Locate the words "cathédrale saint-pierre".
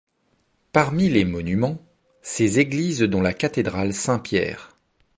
3.33-4.75